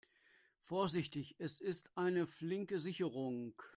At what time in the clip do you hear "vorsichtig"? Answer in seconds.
0.57-1.35